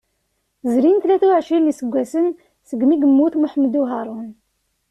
Zrin 0.73 0.97
tlata 1.03 1.25
uɛecrin 1.29 1.63
n 1.65 1.69
yiseggasen 1.69 2.27
segmi 2.69 2.95
yemmut 3.01 3.35
Muḥemmed 3.37 3.73
Uharun. 3.81 4.29